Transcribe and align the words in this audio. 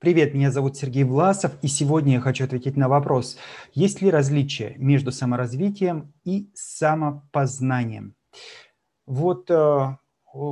Привет, 0.00 0.32
меня 0.32 0.50
зовут 0.50 0.78
Сергей 0.78 1.04
Власов, 1.04 1.52
и 1.60 1.68
сегодня 1.68 2.14
я 2.14 2.20
хочу 2.20 2.44
ответить 2.44 2.74
на 2.74 2.88
вопрос, 2.88 3.36
есть 3.74 4.00
ли 4.00 4.10
различие 4.10 4.74
между 4.78 5.12
саморазвитием 5.12 6.14
и 6.24 6.50
самопознанием. 6.54 8.14
Вот 9.04 9.50
э, 9.50 9.96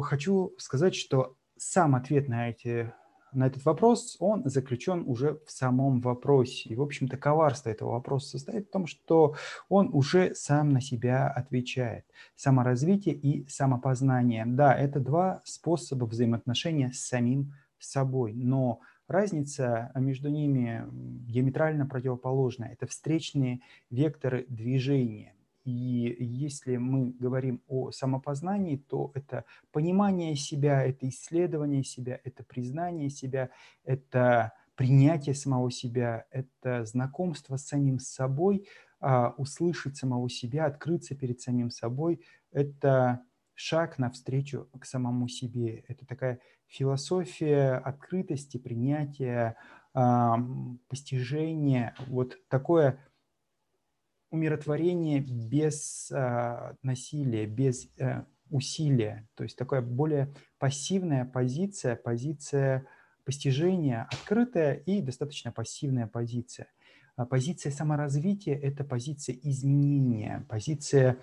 хочу 0.03 0.53
сказать, 0.58 0.95
что 0.95 1.34
сам 1.56 1.95
ответ 1.95 2.29
на, 2.29 2.50
эти, 2.50 2.92
на 3.32 3.46
этот 3.46 3.64
вопрос, 3.64 4.18
он 4.20 4.42
заключен 4.45 5.04
уже 5.06 5.40
в 5.46 5.50
самом 5.50 6.02
вопросе. 6.02 6.68
И, 6.68 6.76
в 6.76 6.82
общем-то, 6.82 7.16
коварство 7.16 7.70
этого 7.70 7.92
вопроса 7.92 8.32
состоит 8.32 8.66
в 8.68 8.70
том, 8.70 8.86
что 8.86 9.34
он 9.70 9.88
уже 9.94 10.34
сам 10.34 10.68
на 10.74 10.82
себя 10.82 11.26
отвечает. 11.26 12.04
Саморазвитие 12.36 13.14
и 13.14 13.48
самопознание. 13.48 14.44
Да, 14.46 14.74
это 14.74 15.00
два 15.00 15.40
способа 15.46 16.04
взаимоотношения 16.04 16.92
с 16.92 17.00
самим 17.00 17.54
собой, 17.78 18.34
но 18.34 18.80
Разница 19.09 19.90
между 19.94 20.29
ними 20.29 20.85
диаметрально 20.93 21.86
противоположная. 21.86 22.72
Это 22.72 22.86
встречные 22.86 23.61
векторы 23.90 24.44
движения. 24.48 25.34
И 25.64 26.17
если 26.21 26.76
мы 26.76 27.14
говорим 27.18 27.62
о 27.68 27.90
самопознании, 27.90 28.76
то 28.76 29.11
это 29.14 29.44
понимание 29.72 30.36
себя, 30.36 30.82
это 30.84 31.08
исследование 31.08 31.84
себя, 31.84 32.20
это 32.22 32.44
признание 32.44 33.08
себя, 33.08 33.50
это 33.84 34.53
принятие 34.77 35.34
самого 35.34 35.70
себя, 35.70 36.27
это 36.31 36.84
знакомство 36.84 37.56
с 37.56 37.67
самим 37.67 37.98
собой, 37.98 38.67
а, 39.00 39.34
услышать 39.36 39.97
самого 39.97 40.31
себя, 40.31 40.67
открыться 40.67 41.14
перед 41.14 41.41
самим 41.41 41.70
собой, 41.70 42.20
это 42.53 43.20
шаг 43.58 43.98
навстречу 43.98 44.69
к 44.78 44.84
самому 44.84 45.27
себе. 45.27 45.84
Это 45.89 46.06
такая 46.06 46.41
философия 46.69 47.75
открытости, 47.75 48.56
принятия, 48.56 49.56
постижения, 50.89 51.95
вот 52.06 52.39
такое 52.48 53.01
умиротворение 54.31 55.20
без 55.20 56.12
а, 56.12 56.77
насилия, 56.83 57.47
без 57.47 57.89
э, 57.98 58.25
усилия. 58.51 59.27
То 59.34 59.42
есть 59.42 59.56
такая 59.56 59.81
более 59.81 60.33
пассивная 60.59 61.25
позиция, 61.25 61.97
позиция 61.97 62.86
постижения, 63.25 64.06
открытая 64.12 64.75
и 64.75 65.01
достаточно 65.01 65.51
пассивная 65.51 66.06
позиция. 66.06 66.69
А 67.17 67.27
позиция 67.27 67.73
саморазвития– 67.73 68.56
это 68.62 68.84
позиция 68.84 69.34
изменения, 69.42 70.47
позиция 70.48 71.19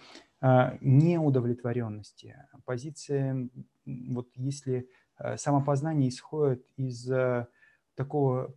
неудовлетворенности, 0.81 2.35
позиция, 2.65 3.49
вот 3.85 4.29
если 4.35 4.89
э, 5.17 5.37
самопознание 5.37 6.09
исходит 6.09 6.65
из 6.77 7.09
э, 7.09 7.47
такого 7.95 8.53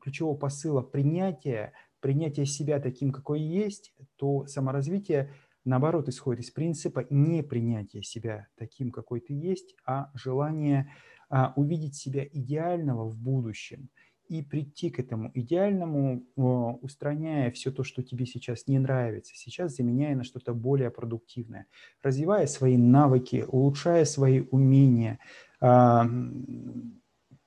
ключевого 0.00 0.36
посыла 0.36 0.82
принятия, 0.82 1.72
принятия 2.00 2.46
себя 2.46 2.78
таким, 2.78 3.10
какой 3.10 3.40
есть, 3.40 3.94
то 4.16 4.46
саморазвитие, 4.46 5.32
наоборот, 5.64 6.08
исходит 6.08 6.44
из 6.44 6.50
принципа 6.50 7.06
не 7.10 7.42
принятия 7.42 8.02
себя 8.02 8.46
таким, 8.56 8.90
какой 8.90 9.20
ты 9.20 9.32
есть, 9.32 9.74
а 9.84 10.10
желание 10.14 10.92
а, 11.30 11.52
увидеть 11.56 11.96
себя 11.96 12.24
идеального 12.24 13.08
в 13.08 13.18
будущем– 13.18 13.88
и 14.28 14.42
прийти 14.42 14.90
к 14.90 15.00
этому 15.00 15.30
идеальному, 15.34 16.22
устраняя 16.82 17.50
все 17.50 17.70
то, 17.70 17.82
что 17.82 18.02
тебе 18.02 18.26
сейчас 18.26 18.66
не 18.66 18.78
нравится, 18.78 19.32
сейчас 19.34 19.76
заменяя 19.76 20.14
на 20.14 20.24
что-то 20.24 20.52
более 20.52 20.90
продуктивное, 20.90 21.66
развивая 22.02 22.46
свои 22.46 22.76
навыки, 22.76 23.44
улучшая 23.48 24.04
свои 24.04 24.42
умения, 24.50 25.18
а, 25.60 26.06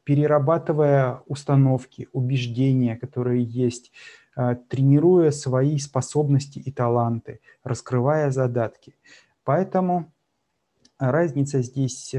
перерабатывая 0.04 1.22
установки, 1.28 2.10
убеждения, 2.14 2.98
которые 2.98 3.44
есть, 3.44 3.92
а, 4.36 4.56
тренируя 4.56 5.30
свои 5.30 5.78
способности 5.78 6.58
и 6.58 6.72
таланты, 6.72 7.42
раскрывая 7.64 8.32
задатки. 8.32 8.96
Поэтому 9.44 10.12
разница 10.98 11.62
здесь, 11.62 12.14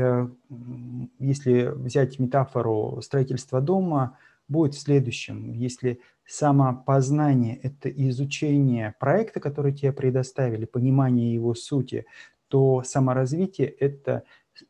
если 1.19 1.66
взять 1.75 2.20
метафору 2.20 3.00
строительства 3.03 3.60
дома– 3.60 4.19
будет 4.52 4.74
в 4.74 4.80
следующем. 4.80 5.52
Если 5.52 6.00
самопознание– 6.24 7.56
это 7.62 7.88
изучение 7.88 8.94
проекта, 9.00 9.40
который 9.40 9.72
тебе 9.72 9.92
предоставили, 9.92 10.66
понимание 10.66 11.34
его 11.34 11.54
сути, 11.54 12.04
то 12.48 12.82
саморазвитие– 12.84 13.68
это 13.80 14.22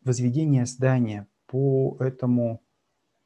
возведение 0.04 0.64
здания 0.64 1.26
по 1.46 1.96
этому 2.00 2.62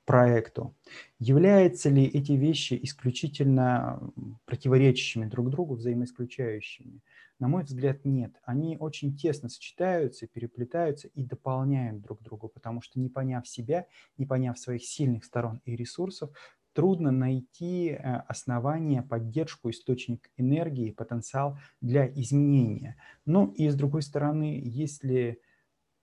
проекту. 0.06 0.75
Являются 1.19 1.91
ли 1.91 2.05
эти 2.05 2.33
вещи 2.33 2.78
исключительно 2.83 4.00
противоречащими 4.47 5.27
друг 5.27 5.50
другу, 5.50 5.75
взаимоисключающими? 5.75 7.00
На 7.39 7.49
мой 7.49 7.65
взгляд, 7.65 8.05
нет. 8.05 8.35
Они 8.45 8.79
очень 8.79 9.15
тесно 9.15 9.49
сочетаются, 9.49 10.27
переплетаются 10.27 11.09
и 11.09 11.23
дополняют 11.23 12.01
друг 12.01 12.23
друга, 12.23 12.49
потому 12.49 12.81
что 12.81 12.99
не 12.99 13.11
поняв 13.11 13.47
себя, 13.47 13.87
не 14.17 14.25
поняв 14.25 14.59
своих 14.59 14.85
сильных 14.85 15.25
сторон 15.25 15.61
и 15.67 15.77
ресурсов, 15.77 16.31
трудно 16.73 17.11
найти 17.11 17.91
э, 17.91 17.99
основание, 18.29 19.03
поддержку, 19.03 19.69
источник 19.69 20.31
энергии, 20.37 20.93
потенциал 20.93 21.59
для 21.83 22.07
изменения. 22.07 22.97
Ну 23.27 23.53
и 23.53 23.69
с 23.69 23.75
другой 23.75 24.03
стороны, 24.03 24.61
если 24.65 25.41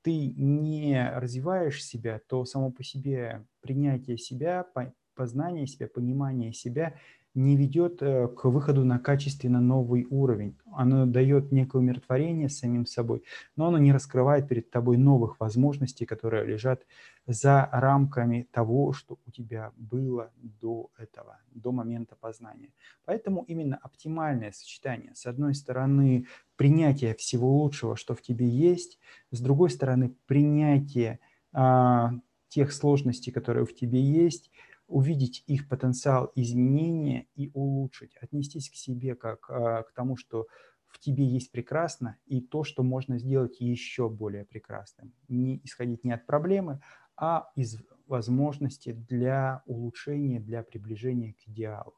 ты 0.03 0.33
не 0.35 1.11
развиваешь 1.15 1.83
себя, 1.83 2.19
то 2.27 2.45
само 2.45 2.71
по 2.71 2.83
себе 2.83 3.45
принятие 3.61 4.17
себя, 4.17 4.67
познание 5.15 5.65
себя, 5.65 5.87
понимание 5.87 6.53
себя– 6.53 6.95
не 7.35 7.57
ведет 7.57 8.01
э, 8.01 8.27
к 8.27 8.45
выходу 8.45 8.85
на 8.85 8.99
качественно 8.99 9.59
новый 9.59 10.05
уровень. 10.09 10.57
Оно 10.71 11.05
дает 11.05 11.51
некое 11.51 11.79
умиротворение 11.79 12.49
самим 12.49 12.85
собой, 12.85 13.23
но 13.55 13.67
оно 13.67 13.77
не 13.77 13.91
раскрывает 13.91 14.47
перед 14.47 14.69
тобой 14.69 14.97
новых 14.97 15.39
возможностей, 15.39 16.05
которые 16.05 16.45
лежат 16.45 16.85
за 17.25 17.67
рамками 17.71 18.47
того, 18.51 18.93
что 18.93 19.17
у 19.25 19.31
тебя 19.31 19.71
было 19.77 20.31
до 20.37 20.91
этого, 20.97 21.39
до 21.53 21.71
момента 21.71 22.15
познания. 22.15 22.73
Поэтому 23.05 23.43
именно 23.47 23.77
оптимальное 23.81 24.51
сочетание, 24.51 25.13
с 25.15 25.25
одной 25.25 25.55
стороны, 25.55 26.27
принятие 26.55 27.15
всего 27.15 27.49
лучшего, 27.49 27.95
что 27.95 28.13
в 28.13 28.21
тебе 28.21 28.47
есть, 28.47 28.99
с 29.31 29.39
другой 29.39 29.69
стороны, 29.69 30.13
принятие 30.27 31.19
а, 31.51 32.13
тех 32.49 32.71
сложностей, 32.71 33.31
которые 33.31 33.65
в 33.65 33.73
тебе 33.73 33.99
есть, 34.01 34.51
увидеть 34.93 35.43
их 35.47 35.67
потенциал 35.67 36.31
изменения 36.35 37.27
и 37.35 37.49
улучшить, 37.53 38.15
отнестись 38.21 38.69
к 38.69 38.75
себе 38.75 39.15
как 39.15 39.49
а, 39.49 39.83
к 39.83 39.91
тому, 39.93 40.15
что 40.15 40.45
в 40.85 40.99
тебе 40.99 41.25
есть 41.25 41.51
прекрасно, 41.51 42.17
и 42.27 42.39
то, 42.39 42.63
что 42.63 42.83
можно 42.83 43.17
сделать 43.17 43.59
еще 43.59 44.07
более 44.09 44.45
прекрасным. 44.45 45.11
Не 45.27 45.59
исходить 45.63 46.03
не 46.03 46.13
от 46.13 46.27
проблемы, 46.27 46.81
а 47.17 47.49
из 47.55 47.77
возможности 48.05 48.91
для 48.91 49.63
улучшения, 49.65 50.39
для 50.39 50.61
приближения 50.61 51.33
к 51.33 51.47
идеалу. 51.47 51.95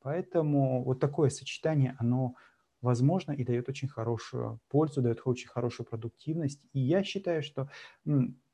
Поэтому 0.00 0.82
вот 0.84 1.00
такое 1.00 1.28
сочетание, 1.28 1.94
оно 1.98 2.34
возможно 2.80 3.32
и 3.32 3.44
дает 3.44 3.68
очень 3.68 3.88
хорошую 3.88 4.60
пользу, 4.68 5.02
дает 5.02 5.20
очень 5.26 5.48
хорошую 5.48 5.86
продуктивность. 5.86 6.64
И 6.72 6.80
я 6.80 7.04
считаю, 7.04 7.42
что 7.42 7.68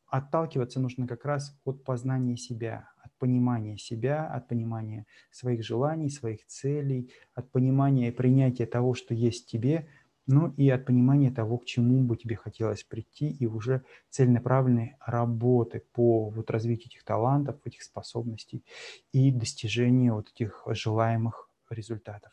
отталкиваться 0.06 0.80
нужно 0.80 1.06
как 1.06 1.24
раз 1.24 1.56
от 1.64 1.84
познания 1.84 2.36
себя, 2.36 2.88
понимания 3.18 3.78
себя, 3.78 4.26
от 4.26 4.48
понимания 4.48 5.06
своих 5.30 5.64
желаний, 5.64 6.10
своих 6.10 6.46
целей, 6.46 7.12
от 7.34 7.50
понимания 7.50 8.08
и 8.08 8.12
принятия 8.12 8.66
того, 8.66 8.94
что 8.94 9.14
есть 9.14 9.46
тебе, 9.46 9.88
ну 10.26 10.52
и 10.56 10.70
от 10.70 10.86
понимания 10.86 11.30
того, 11.30 11.58
к 11.58 11.66
чему 11.66 12.02
бы 12.02 12.16
тебе 12.16 12.36
хотелось 12.36 12.82
прийти, 12.82 13.28
и 13.30 13.46
уже 13.46 13.82
целенаправленной 14.10 14.96
работы 15.00 15.82
по 15.92 16.30
вот 16.30 16.50
развитию 16.50 16.90
этих 16.92 17.04
талантов, 17.04 17.56
этих 17.64 17.82
способностей 17.82 18.64
и 19.12 19.30
достижению 19.30 20.14
вот 20.14 20.30
этих 20.34 20.64
желаемых 20.66 21.50
результатов. 21.70 22.32